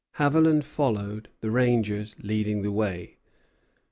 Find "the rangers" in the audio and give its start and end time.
1.41-2.15